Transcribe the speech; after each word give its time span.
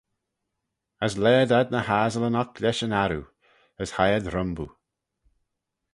As 1.05 1.13
laad 1.23 1.49
ad 1.59 1.69
ny 1.71 1.81
assylyn 1.99 2.39
oc 2.43 2.53
lesh 2.61 2.83
yn 2.85 2.97
arroo, 3.03 3.25
as 3.81 3.89
hie 3.95 4.15
ad 4.17 4.29
rhymboo. 4.33 4.71